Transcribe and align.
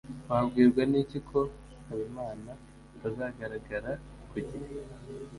wabwirwa 0.29 0.81
n'iki 0.91 1.19
ko 1.29 1.39
habimana 1.87 2.51
atazagaragara 2.95 3.91
ku 4.29 4.37
gihe 4.47 4.69